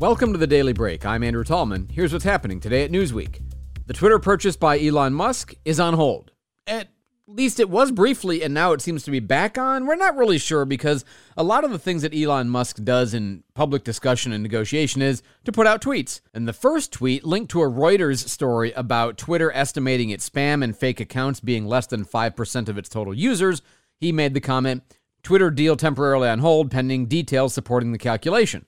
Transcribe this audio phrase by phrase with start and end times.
[0.00, 1.04] Welcome to the Daily Break.
[1.04, 1.90] I'm Andrew Tallman.
[1.92, 3.42] Here's what's happening today at Newsweek.
[3.84, 6.32] The Twitter purchase by Elon Musk is on hold.
[6.66, 6.88] At
[7.26, 9.84] least it was briefly, and now it seems to be back on.
[9.84, 11.04] We're not really sure because
[11.36, 15.22] a lot of the things that Elon Musk does in public discussion and negotiation is
[15.44, 16.22] to put out tweets.
[16.32, 20.74] And the first tweet linked to a Reuters story about Twitter estimating its spam and
[20.74, 23.60] fake accounts being less than 5% of its total users.
[23.98, 24.82] He made the comment
[25.22, 28.64] Twitter deal temporarily on hold pending details supporting the calculation.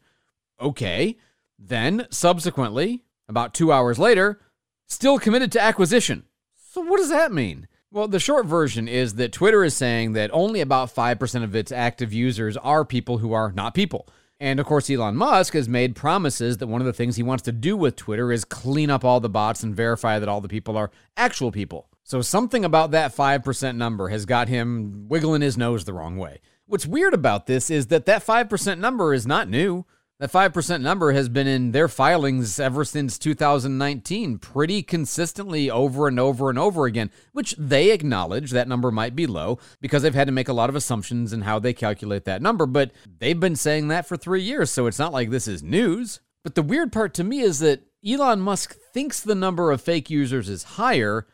[0.62, 1.17] Okay.
[1.65, 4.41] Then, subsequently, about two hours later,
[4.86, 6.25] still committed to acquisition.
[6.70, 7.69] So, what does that mean?
[7.91, 11.70] Well, the short version is that Twitter is saying that only about 5% of its
[11.70, 14.09] active users are people who are not people.
[14.41, 17.42] And of course, Elon Musk has made promises that one of the things he wants
[17.45, 20.48] to do with Twitter is clean up all the bots and verify that all the
[20.48, 21.89] people are actual people.
[22.03, 26.41] So, something about that 5% number has got him wiggling his nose the wrong way.
[26.67, 29.84] What's weird about this is that that 5% number is not new.
[30.23, 36.20] That 5% number has been in their filings ever since 2019, pretty consistently over and
[36.20, 40.29] over and over again, which they acknowledge that number might be low because they've had
[40.29, 42.67] to make a lot of assumptions in how they calculate that number.
[42.67, 46.20] But they've been saying that for three years, so it's not like this is news.
[46.45, 50.09] But the weird part to me is that Elon Musk thinks the number of fake
[50.09, 51.27] users is higher,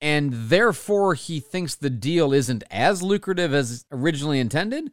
[0.00, 4.90] and therefore he thinks the deal isn't as lucrative as originally intended.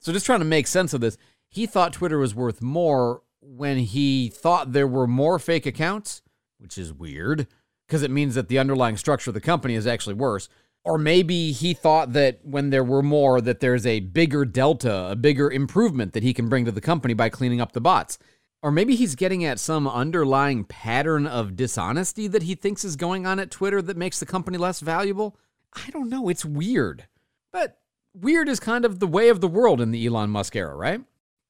[0.00, 1.16] So, just trying to make sense of this
[1.54, 6.20] he thought Twitter was worth more when he thought there were more fake accounts,
[6.58, 7.46] which is weird
[7.86, 10.48] because it means that the underlying structure of the company is actually worse.
[10.82, 15.14] Or maybe he thought that when there were more, that there's a bigger delta, a
[15.14, 18.18] bigger improvement that he can bring to the company by cleaning up the bots.
[18.60, 23.26] Or maybe he's getting at some underlying pattern of dishonesty that he thinks is going
[23.26, 25.36] on at Twitter that makes the company less valuable.
[25.72, 26.28] I don't know.
[26.28, 27.06] It's weird.
[27.52, 27.78] But
[28.12, 31.00] weird is kind of the way of the world in the Elon Musk era, right?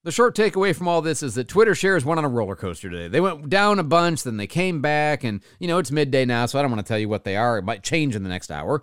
[0.04, 2.90] The short takeaway from all this is that Twitter shares went on a roller coaster
[2.90, 3.08] today.
[3.08, 6.44] They went down a bunch, then they came back, and you know, it's midday now,
[6.44, 7.56] so I don't want to tell you what they are.
[7.56, 8.82] It might change in the next hour.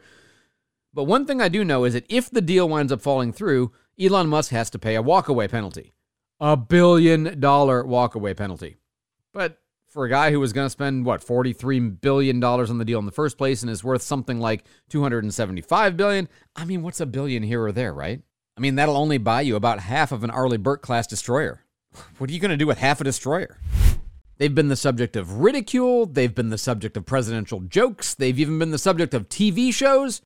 [0.95, 3.71] But one thing I do know is that if the deal winds up falling through,
[3.99, 5.93] Elon Musk has to pay a walkaway penalty.
[6.39, 8.77] A billion dollar walkaway penalty.
[9.31, 12.85] But for a guy who was going to spend what 43 billion dollars on the
[12.85, 16.99] deal in the first place and is worth something like 275 billion, I mean, what's
[16.99, 18.23] a billion here or there, right?
[18.57, 21.63] I mean, that'll only buy you about half of an Arleigh Burke class destroyer.
[22.17, 23.57] What are you going to do with half a destroyer?
[24.37, 26.05] They've been the subject of ridicule.
[26.05, 28.13] They've been the subject of presidential jokes.
[28.13, 30.21] They've even been the subject of TV shows.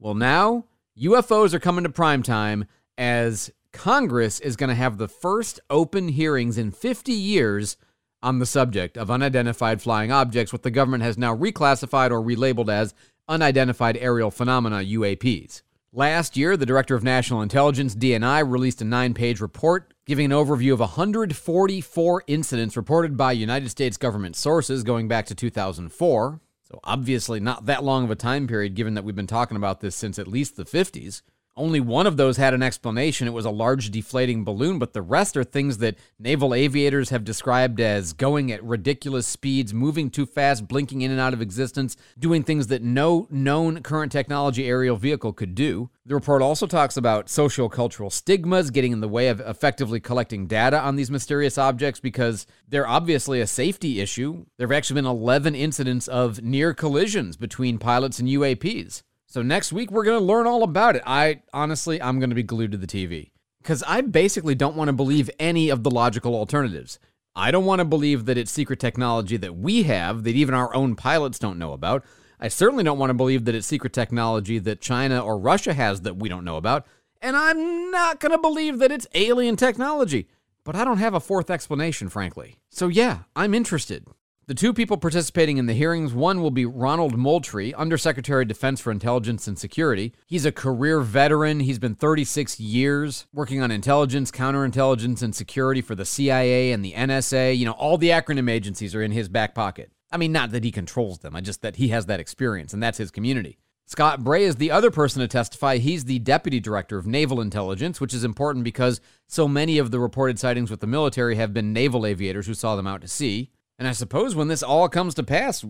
[0.00, 0.64] Well, now
[0.98, 2.66] UFOs are coming to prime time
[2.98, 7.76] as Congress is going to have the first open hearings in 50 years
[8.22, 12.70] on the subject of unidentified flying objects, what the government has now reclassified or relabeled
[12.70, 12.94] as
[13.28, 15.62] unidentified aerial phenomena UAPs.
[15.92, 20.32] Last year, the Director of National Intelligence, DNI, released a nine page report giving an
[20.32, 26.40] overview of 144 incidents reported by United States government sources going back to 2004.
[26.62, 29.80] So, obviously, not that long of a time period, given that we've been talking about
[29.80, 31.22] this since at least the 50s.
[31.56, 33.28] Only one of those had an explanation.
[33.28, 37.22] It was a large deflating balloon, but the rest are things that naval aviators have
[37.22, 41.96] described as going at ridiculous speeds, moving too fast, blinking in and out of existence,
[42.18, 45.90] doing things that no known current technology aerial vehicle could do.
[46.04, 50.48] The report also talks about social cultural stigmas getting in the way of effectively collecting
[50.48, 54.44] data on these mysterious objects because they're obviously a safety issue.
[54.58, 59.02] There have actually been 11 incidents of near collisions between pilots and UAPs.
[59.34, 61.02] So next week we're going to learn all about it.
[61.04, 64.86] I honestly, I'm going to be glued to the TV because I basically don't want
[64.86, 67.00] to believe any of the logical alternatives.
[67.34, 70.72] I don't want to believe that it's secret technology that we have that even our
[70.72, 72.04] own pilots don't know about.
[72.38, 76.02] I certainly don't want to believe that it's secret technology that China or Russia has
[76.02, 76.86] that we don't know about.
[77.20, 80.28] And I'm not going to believe that it's alien technology.
[80.62, 82.60] But I don't have a fourth explanation, frankly.
[82.70, 84.06] So yeah, I'm interested.
[84.46, 88.78] The two people participating in the hearings one will be Ronald Moultrie, Undersecretary of Defense
[88.78, 90.12] for Intelligence and Security.
[90.26, 91.60] He's a career veteran.
[91.60, 96.92] He's been 36 years working on intelligence, counterintelligence, and security for the CIA and the
[96.92, 97.56] NSA.
[97.56, 99.90] You know, all the acronym agencies are in his back pocket.
[100.12, 102.82] I mean, not that he controls them, I just that he has that experience, and
[102.82, 103.56] that's his community.
[103.86, 105.78] Scott Bray is the other person to testify.
[105.78, 110.00] He's the deputy director of naval intelligence, which is important because so many of the
[110.00, 113.50] reported sightings with the military have been naval aviators who saw them out to sea.
[113.78, 115.64] And I suppose when this all comes to pass,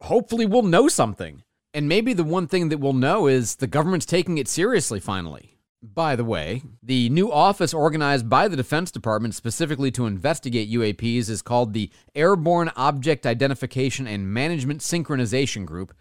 [0.00, 1.42] hopefully we'll know something.
[1.72, 5.58] And maybe the one thing that we'll know is the government's taking it seriously finally.
[5.82, 11.30] By the way, the new office organized by the Defense Department specifically to investigate UAPs
[11.30, 15.94] is called the Airborne Object Identification and Management Synchronization Group.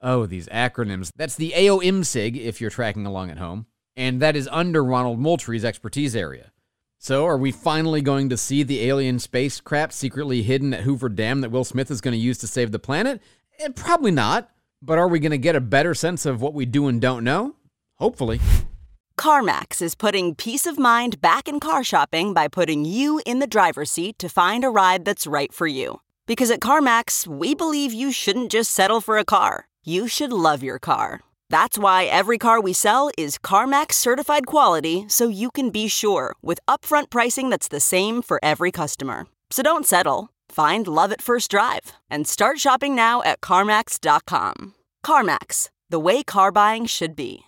[0.00, 1.10] Oh, these acronyms.
[1.16, 3.66] That's the AOMSIG if you're tracking along at home.
[3.96, 6.52] And that is under Ronald Moultrie's expertise area.
[7.00, 11.42] So, are we finally going to see the alien spacecraft secretly hidden at Hoover Dam
[11.42, 13.22] that Will Smith is going to use to save the planet?
[13.60, 14.50] Eh, probably not.
[14.82, 17.22] But are we going to get a better sense of what we do and don't
[17.22, 17.54] know?
[17.98, 18.40] Hopefully.
[19.16, 23.46] CarMax is putting peace of mind back in car shopping by putting you in the
[23.46, 26.00] driver's seat to find a ride that's right for you.
[26.26, 30.64] Because at CarMax, we believe you shouldn't just settle for a car, you should love
[30.64, 31.20] your car.
[31.50, 36.34] That's why every car we sell is CarMax certified quality so you can be sure
[36.42, 39.26] with upfront pricing that's the same for every customer.
[39.50, 40.28] So don't settle.
[40.50, 44.74] Find love at first drive and start shopping now at CarMax.com.
[45.04, 47.44] CarMax, the way car buying should be.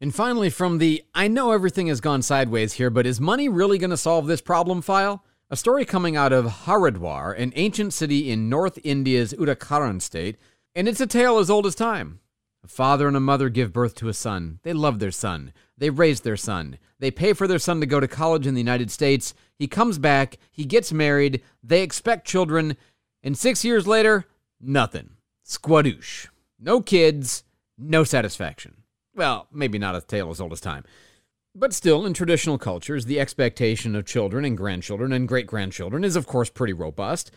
[0.00, 3.78] And finally, from the I know everything has gone sideways here, but is money really
[3.78, 5.24] going to solve this problem file?
[5.50, 10.36] A story coming out of Haridwar, an ancient city in North India's Uttarakhand state,
[10.74, 12.20] and it's a tale as old as time.
[12.64, 14.58] A father and a mother give birth to a son.
[14.62, 15.52] They love their son.
[15.76, 16.78] They raise their son.
[16.98, 19.32] They pay for their son to go to college in the United States.
[19.56, 20.38] He comes back.
[20.50, 21.42] He gets married.
[21.62, 22.76] They expect children.
[23.22, 24.24] And six years later,
[24.60, 25.10] nothing.
[25.46, 26.26] Squadoosh.
[26.58, 27.44] No kids.
[27.76, 28.82] No satisfaction.
[29.14, 30.84] Well, maybe not a tale as old as time.
[31.54, 36.16] But still, in traditional cultures, the expectation of children and grandchildren and great grandchildren is,
[36.16, 37.30] of course, pretty robust.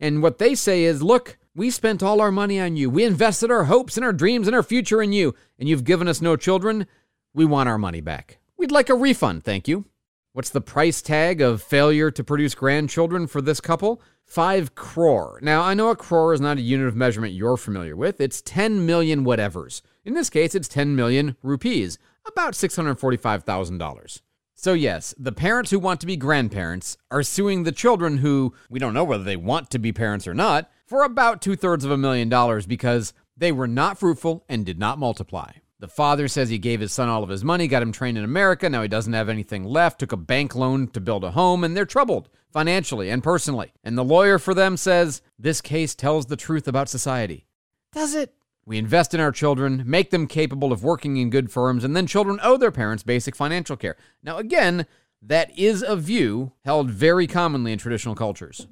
[0.00, 2.90] And what they say is look, we spent all our money on you.
[2.90, 6.08] We invested our hopes and our dreams and our future in you, and you've given
[6.08, 6.86] us no children.
[7.32, 8.38] We want our money back.
[8.56, 9.84] We'd like a refund, thank you.
[10.32, 14.02] What's the price tag of failure to produce grandchildren for this couple?
[14.24, 15.38] Five crore.
[15.42, 18.20] Now, I know a crore is not a unit of measurement you're familiar with.
[18.20, 19.80] It's 10 million whatevers.
[20.04, 24.22] In this case, it's 10 million rupees, about $645,000.
[24.54, 28.78] So, yes, the parents who want to be grandparents are suing the children who, we
[28.78, 31.90] don't know whether they want to be parents or not, for about two thirds of
[31.90, 35.52] a million dollars because they were not fruitful and did not multiply.
[35.80, 38.24] The father says he gave his son all of his money, got him trained in
[38.24, 41.64] America, now he doesn't have anything left, took a bank loan to build a home,
[41.64, 43.72] and they're troubled financially and personally.
[43.82, 47.46] And the lawyer for them says this case tells the truth about society.
[47.92, 48.32] Does it?
[48.66, 52.06] We invest in our children, make them capable of working in good firms, and then
[52.06, 53.96] children owe their parents basic financial care.
[54.22, 54.86] Now, again,
[55.20, 58.66] that is a view held very commonly in traditional cultures.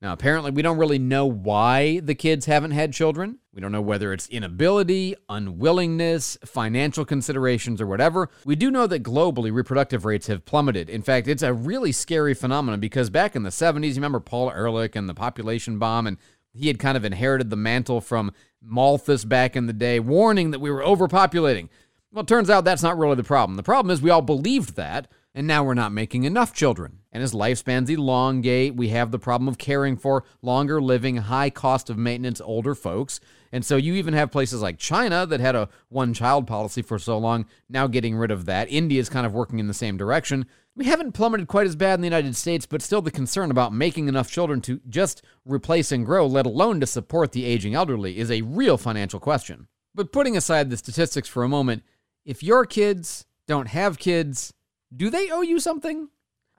[0.00, 3.38] Now, apparently, we don't really know why the kids haven't had children.
[3.54, 8.28] We don't know whether it's inability, unwillingness, financial considerations, or whatever.
[8.44, 10.90] We do know that globally, reproductive rates have plummeted.
[10.90, 14.50] In fact, it's a really scary phenomenon because back in the 70s, you remember Paul
[14.50, 16.18] Ehrlich and the population bomb, and
[16.54, 20.60] he had kind of inherited the mantle from Malthus back in the day, warning that
[20.60, 21.68] we were overpopulating.
[22.12, 23.56] Well, it turns out that's not really the problem.
[23.56, 27.00] The problem is we all believed that, and now we're not making enough children.
[27.10, 31.90] And as lifespans elongate, we have the problem of caring for longer living, high cost
[31.90, 33.18] of maintenance older folks.
[33.50, 36.98] And so you even have places like China that had a one child policy for
[36.98, 38.70] so long, now getting rid of that.
[38.70, 40.46] India is kind of working in the same direction.
[40.76, 43.72] We haven't plummeted quite as bad in the United States, but still the concern about
[43.72, 48.18] making enough children to just replace and grow, let alone to support the aging elderly,
[48.18, 49.68] is a real financial question.
[49.94, 51.84] But putting aside the statistics for a moment,
[52.24, 54.52] if your kids don't have kids,
[54.94, 56.08] do they owe you something?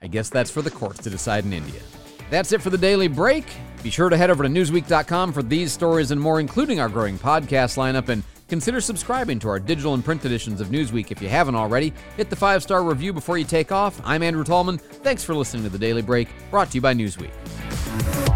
[0.01, 1.81] I guess that's for the courts to decide in India.
[2.29, 3.43] That's it for the daily break.
[3.83, 7.19] Be sure to head over to Newsweek.com for these stories and more, including our growing
[7.19, 8.07] podcast lineup.
[8.07, 11.93] And consider subscribing to our digital and print editions of Newsweek if you haven't already.
[12.17, 13.99] Hit the five star review before you take off.
[14.03, 14.77] I'm Andrew Tallman.
[14.77, 18.34] Thanks for listening to the Daily Break, brought to you by Newsweek.